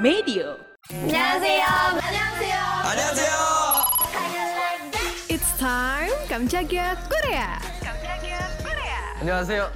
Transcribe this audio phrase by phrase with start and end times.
[0.00, 0.56] Medio.
[0.90, 1.64] 안녕하세요.
[2.02, 2.56] 안녕하세요.
[2.84, 3.32] 안녕하세요.
[5.28, 7.58] It's time Kamchagia Korea.
[9.20, 9.70] 안녕하세요.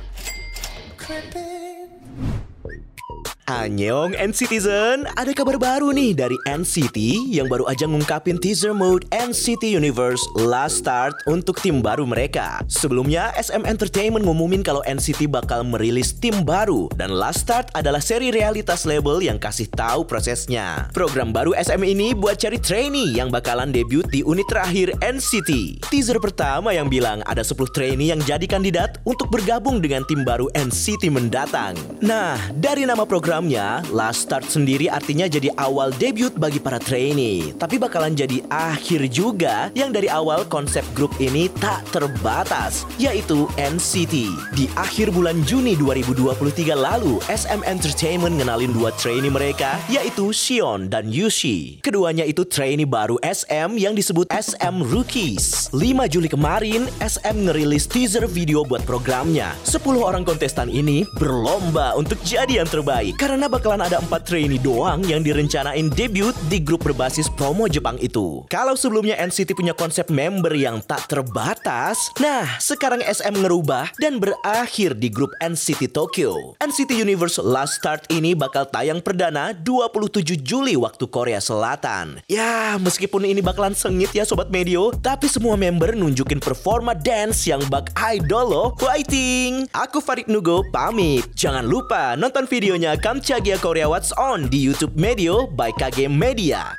[3.52, 9.76] Annyeong N-Citizen, ada kabar baru nih dari NCT yang baru aja ngungkapin teaser mode NCT
[9.76, 12.63] Universe Last Start untuk tim baru mereka.
[12.72, 18.31] Sebelumnya, SM Entertainment ngumumin kalau NCT bakal merilis tim baru dan Last Start adalah seri
[18.31, 20.88] realitas label yang kasih tahu prosesnya.
[20.95, 25.83] Program baru SM ini buat cari trainee yang bakalan debut di unit terakhir NCT.
[25.91, 30.47] Teaser pertama yang bilang ada 10 trainee yang jadi kandidat untuk bergabung dengan tim baru
[30.55, 31.75] NCT mendatang.
[31.99, 33.03] Nah, dari nama
[33.41, 37.58] programnya, Last Start sendiri artinya jadi awal debut bagi para trainee.
[37.58, 44.30] Tapi bakalan jadi akhir juga yang dari awal konsep grup ini tak terbatas, yaitu NCT.
[44.54, 51.09] Di akhir bulan Juni 2023 lalu, SM Entertainment ngenalin dua trainee mereka, yaitu Xion dan
[51.09, 51.81] Yushi.
[51.81, 55.73] Keduanya itu trainee baru SM yang disebut SM Rookies.
[55.73, 59.58] 5 Juli kemarin, SM ngerilis teaser video buat programnya.
[59.66, 64.99] 10 orang kontestan ini berlomba untuk jadi yang terbaik karena bakalan ada 4 trainee doang
[65.07, 68.43] yang direncanain debut di grup berbasis promo Jepang itu.
[68.51, 74.99] Kalau sebelumnya NCT punya konsep member yang tak terbatas, nah sekarang SM ngerubah dan berakhir
[74.99, 76.59] di grup NCT Tokyo.
[76.59, 82.19] NCT Universe Last Start ini bakal tayang perdana 27 Juli waktu Korea Selatan.
[82.27, 87.61] Ya, meskipun ini bakalan sengit ya Sobat Medio, tapi semua member nunjukin performa dance yang
[87.69, 88.67] bak idol loh.
[88.81, 89.69] Fighting!
[89.71, 91.29] Aku Farid Nugo pamit.
[91.37, 96.72] Jangan lupa nonton videonya Kamchagia Korea What's On di YouTube Medio by KG Media.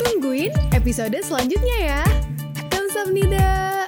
[0.00, 2.00] Tungguin episode selanjutnya ya.
[2.72, 3.81] Kamsahamnida.